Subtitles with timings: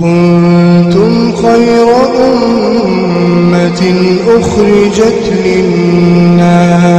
[0.00, 1.88] كنتم خير
[2.26, 3.82] أمة
[4.38, 6.94] أخرجت للناس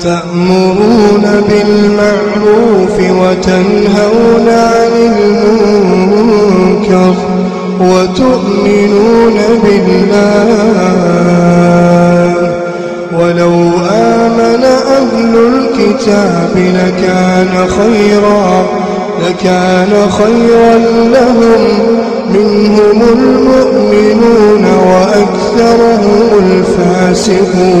[0.00, 7.14] تأمرون بالمعروف وتنهون عن المنكر
[7.80, 10.50] وتؤمنون بالله
[13.18, 13.54] ولو
[13.90, 18.50] آمن أهل الكتاب لكان خيرا
[19.30, 20.74] لكان خيرا
[21.14, 21.62] لهم.
[22.34, 27.72] منهم المؤمنون وأكثرهم الفاسقون.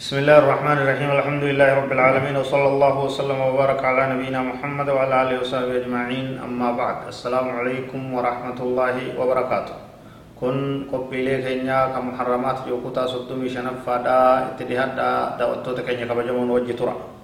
[0.00, 1.10] بسم الله الرحمن الرحيم.
[1.18, 6.40] الحمد لله رب العالمين وصلى الله وسلم وبارك على نبينا محمد وعلى آله وصحبه أجمعين.
[6.40, 9.76] أما بعد السلام عليكم ورحمة الله وبركاته.
[10.40, 14.20] كن قبيلي كينيا كمحرمات يوكوتا صدومي شنفادا
[14.56, 17.19] اتدهادا دعوتو تكينيا كبجمون وجه ترى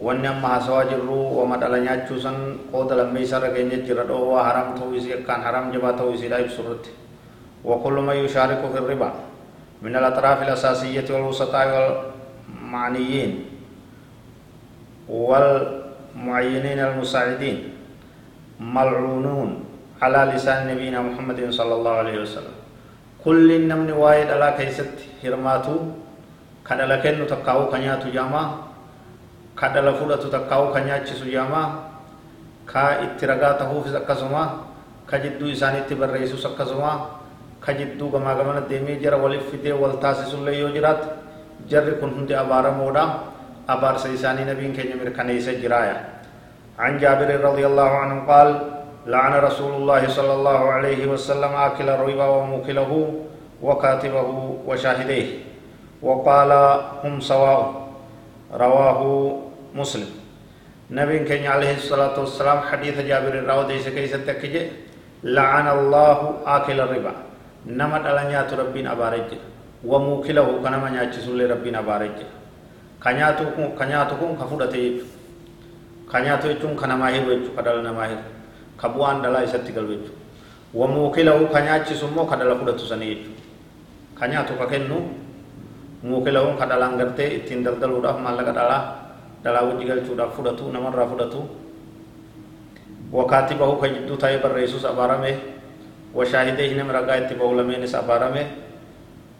[0.00, 4.74] wanni amma haasawaa jirru wama dhala nyaachuu san qooda lammeeysa irra keenya jira dhoowwaa haram
[4.78, 6.90] ta'uu isii akkaan haram jabaa ta'uu isiidha ibsu irratti
[7.64, 9.10] وكل من يشارك في الربا
[9.82, 13.44] من الأطراف الأساسية والوسطاء والمعنيين
[15.08, 17.58] والمعينين المساعدين
[18.60, 19.64] ملعونون
[20.02, 22.56] على لسان نبينا محمد صلى الله عليه وسلم
[23.24, 25.76] كل نمن وايد على كيست هرماتو
[26.68, 28.08] كدل كنو تقاو كنياتو
[29.54, 31.62] جاما كدل فلتو تقاو كنياتشسو جاما
[32.72, 34.42] كا اترغاته في سكسما
[35.10, 36.92] كجدو إساني تبرئيسو سكسما
[37.66, 41.00] كجدو كما كما ديمي جرى ولفته والتاسس اللي يوجرات
[41.70, 43.04] جر كن هند أبارا مودا
[43.68, 45.96] أبار سيساني نبين كي نمر كنيسة جرايا
[46.78, 48.48] عن جابر رضي الله عنه قال
[49.06, 52.90] لعن رسول الله صلى الله عليه وسلم آكل الربا وموكله
[53.62, 54.28] وكاتبه
[54.66, 55.26] وشاهديه
[56.02, 56.52] وقال
[57.04, 57.83] هم سواء
[58.54, 59.00] رواه
[59.74, 60.10] مسلم
[60.90, 64.62] نبي كان عليه الصلاة والسلام حديث جابر الراو ديس كيسة تكجي
[65.24, 67.14] لعن الله آكل الربا
[67.64, 69.40] nama dhala nyaatu rabbiin abaaree jira
[69.90, 72.28] wamuukilahu ka nama nyaachisullee rabbiin abaaree jira
[73.00, 75.08] ka nyaatu kun ka nyaatu kun ka fudhate jechuudha
[76.12, 78.20] ka nyaatu jechuun ka namaa hiru jechuudha ka dhala namaa
[86.04, 87.64] hiru ka bu'aan dhalaa isatti galu jechuudha wamuukilahu ka nyaachisu immoo ka dhala fudhatu sanii
[87.64, 88.82] jechuudha ka nyaatu ka kennu muukilahu ka dhalaan gartee ittiin daldaluudhaaf maallaqa dhalaa
[89.44, 91.40] dhalaa wajji galchuudhaaf fudhatu namarraa fudhatu
[93.12, 95.54] wakaatibahu ka jidduu taa'ee barreessus abaaramee
[96.14, 98.46] وشاهديه نم رقا اتبعوا لمن سأبارمه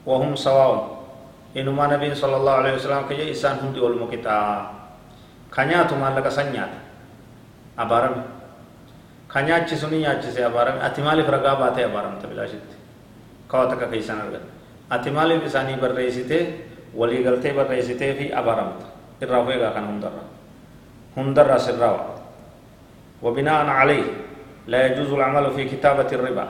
[0.07, 0.73] وهم سواء
[1.57, 4.39] إنما نبي صلى الله عليه وسلم كي إسان هم دي والمكتا
[5.55, 6.73] كنياتو مالك سنيات
[7.79, 8.23] أبارمه
[9.31, 12.71] كنياتي سني ياتي سي أبارمه أتمالي فرقا باتي أبارمه تبلا شد
[14.91, 16.53] كواتك كيسان أرغن أتمالي بساني برئيسته
[16.95, 18.73] ولي غلطي برئيسته في أبارمه
[19.23, 20.11] الرافقا كان هندر
[21.17, 22.15] هندر سراوة
[23.23, 24.03] وبناء عليه
[24.67, 26.49] لا يجوز العمل في كتابة الربا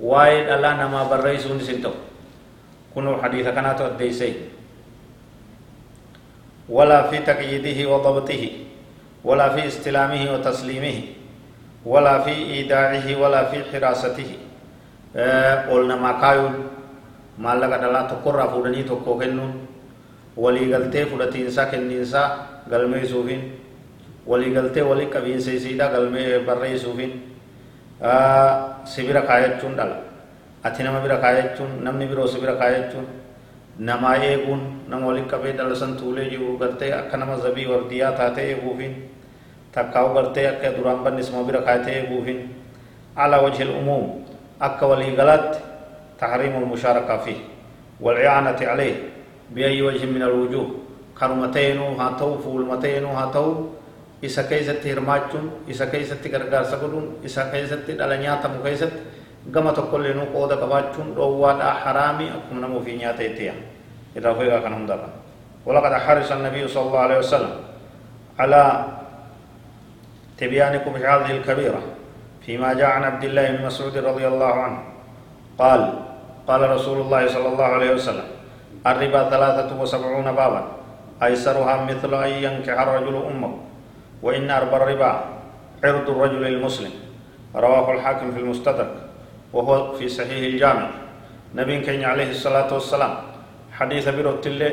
[0.00, 1.90] وايد الله نما برئيس سنتو
[2.94, 4.34] كنو حديث كانت الديسي
[6.68, 8.48] ولا في تقييده وضبطه
[9.24, 11.02] ولا في استلامه وتسليمه
[11.86, 14.30] ولا في إيداعه ولا في حراسته
[15.70, 16.54] قلنا ما كايون
[18.52, 19.52] فودني تقو كنون
[20.36, 22.22] ولي غلطي فودتينسا كنينسا
[22.70, 23.42] غلمي سوفين
[24.26, 27.30] ولي غلطي ولي كبين سيسيدا غلمي برئي سوفين
[28.88, 30.00] sibira kaayachuun dhala
[30.64, 33.04] ati nama bira kaayachuun namni biroo sibira kaayachuun
[33.76, 38.46] namaa eeguun nama waliin qabee dhala san tuulee jiru gartee akka nama zabii wardiyaa taatee
[38.56, 38.94] eeguufiin
[39.72, 42.40] takkaa'u gartee akka duraan bannis nama bira kaayatee eeguufiin
[43.16, 44.24] ala wajhi umuum
[44.60, 45.60] akka walii galaatti
[46.20, 47.36] تحريم المشاركة فيه
[48.00, 48.96] والعيانة عليه
[49.50, 50.70] بأي وجه من الوجوه.
[51.20, 53.66] كرمتين هاتو فولمتين هاتو
[54.24, 58.92] إسا كيزت هرماجتون إسا كيزت كرقار سقدون إسا كيزت الألنيات مكيزت
[59.54, 63.54] قمة كل نقود قباجتون روالا حرامي أكم نمو في نيات إتيا
[64.16, 65.08] إرافيقا كنهم دابا
[65.66, 67.52] ولقد حرص النبي صلى الله عليه وسلم
[68.38, 68.84] على
[70.38, 71.82] تبيانكم في هذه الكبيرة.
[72.46, 74.78] فيما جاء عن عبد الله بن مسعود رضي الله عنه
[75.58, 76.09] قال
[76.48, 78.28] قال رسول الله صلى الله عليه وسلم
[78.86, 80.62] الربا ثلاثة وسبعون بابا
[81.22, 83.52] أيسرها مثل أن ينكح الرجل أمه
[84.22, 85.12] وإن أربى الربا
[85.84, 86.92] عرض الرجل المسلم
[87.56, 88.94] رواه الحاكم في المستدرك
[89.52, 90.88] وهو في صحيح الجامع.
[91.50, 93.14] نبي كين عليه الصلاة والسلام
[93.74, 94.72] حديث بيروت الله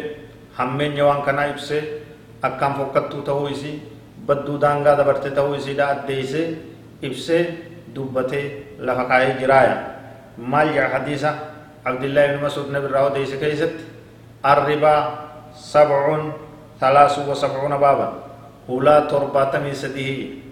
[0.59, 1.81] همين يوان كان يبسي
[2.43, 3.73] أكام فكتو تهويسي
[4.29, 6.43] بدو دانغا دبرت تهويسي دا أديسي
[7.01, 7.39] إبسي
[7.97, 8.43] دبته
[8.77, 9.77] لفقائي جرايا.
[10.37, 11.56] مال يا حديثة
[11.87, 13.75] عبد الله بن مسعود نبي راو ديسي كيست
[14.51, 14.95] الربا
[15.73, 16.03] سبع
[16.81, 18.07] ثلاث وسبعون بابا.
[18.67, 20.43] hulaa torbaatamii sadii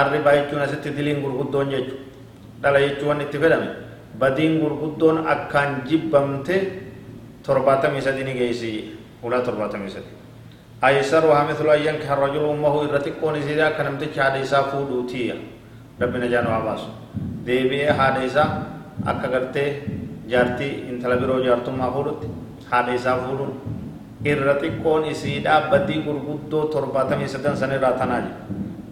[0.00, 1.96] الربا يجون ست دلين غرغدون يجو.
[2.62, 3.68] دلا يجون اتفدمي
[4.20, 6.48] بدين غرغدون أكان جبمت
[7.44, 8.74] ترباتم يسدني جيسي
[9.24, 10.16] ولا ترباتم يسدني
[10.84, 15.36] أيسرها مثل أن ينكح الرجل أمه إرتقون إذا كنمتك هذا يسافو دوتيا
[16.02, 16.82] ربنا جانو عباس.
[17.46, 18.50] deebi'ee haadha isaa
[19.06, 19.70] akka gartee
[20.32, 22.28] jaartii intala biroo jaartummaa fuudhutti
[22.70, 23.52] haadha isaa fuudhuun
[24.32, 28.38] irra xiqqoon isiidhaa baddii gurguddoo torbaatamii sadan san irraa tanaa jedha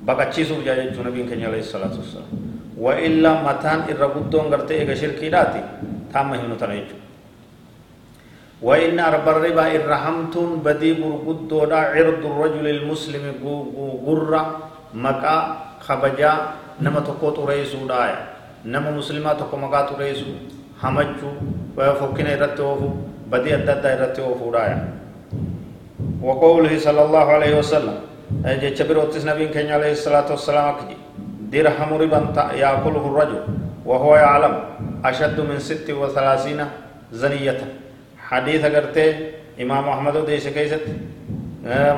[0.06, 5.60] baqachiisuuf jaa jechuu nabiin keenya alayhi salaatu wassalaam mataan irra guddoon gartee eega shirkiidhaati
[6.12, 7.02] taamma himnu tana jechuudha
[8.64, 13.24] وإن أربع الربا إرحمتون بدي غرغدودا عرض الرجل المسلم
[14.06, 14.42] غرة
[15.04, 15.36] مكا
[15.86, 16.32] خبجا
[16.80, 18.18] نما تقو تريسو دايا
[18.64, 20.24] nama muslimaa tokko maqaa xureessu
[20.84, 21.32] hamachuu
[22.00, 22.88] fokkina irratti oofu
[23.30, 24.78] badii adda addaa irratti oofuudhaaya
[26.24, 27.96] وقوله صلى الله عليه وسلم
[28.48, 30.96] جيتش بروتس نبي كان عليه الصلاة والسلام أكجي
[31.52, 32.20] درهم ربا
[32.56, 33.40] يأكله الرجل
[33.84, 34.54] وهو يعلم
[35.04, 36.60] أشد من ست وثلاثين
[37.12, 37.60] زنية.
[38.28, 39.06] حديث قرتي
[39.60, 40.84] إمام أحمد ديش كيست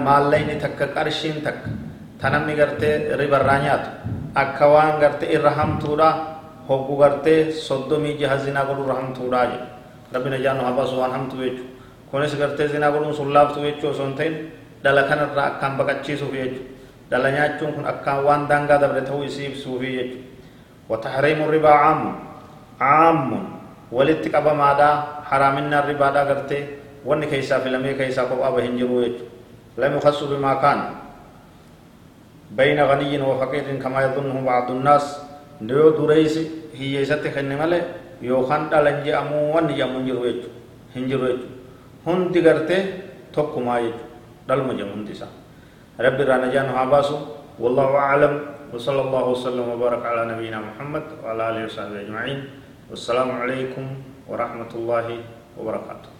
[0.02, 1.62] مالين تك قرشين تك.
[2.18, 3.84] تنمي قرتي ربا رانيات.
[4.36, 6.10] أكوان قرتي إرحم تورا
[6.68, 9.66] hoggu gartee soddomii jaha zinaa godhu irra hamtuudha jedhe
[10.12, 11.64] rabbina jaannu habasu waan hamtu jechu
[12.10, 14.34] kunis gartee zinaa godhuun sun laaftu jechuu osoo hin ta'in
[14.84, 16.62] dhala kanarraa akkaan baqachiisuuf jechu
[17.10, 20.18] dhala nyaachuun kun akkaan waan daangaa dabre ta'uu isii ibsuufi jechu
[20.88, 22.02] وتحريم الربا عام
[22.80, 23.22] عام
[23.92, 24.90] ولت قبمادا
[25.28, 26.60] حرامنا الربا دا غرتي
[27.02, 28.98] ون كيسا في لمي كيسا قبا بهنجرو
[29.78, 30.80] لم يخص بما كان
[32.54, 35.25] بين غني وفقير كما يظنه بعض الناس
[35.60, 36.42] yoo dureysi
[36.78, 37.82] hiyyeessatti kenne malee
[38.22, 40.52] yookaan dhalan je'amuu wanni jedhamu hin jiru jechuudha
[40.94, 41.54] hin jiru jechuudha
[42.06, 42.82] hundi gartee
[43.32, 44.04] tokkumaa jechuudha
[44.48, 45.32] dhaluma jedhamu hundi isaa
[45.98, 47.16] rabbi irraa najaan haa baasu
[47.56, 48.34] والله أعلم
[48.74, 52.38] وصلى الله وسلم وبارك على نبينا محمد وعلى آله وصحبه أجمعين
[52.92, 53.84] والسلام عليكم
[54.28, 55.06] ورحمة الله
[55.56, 56.15] وبركاته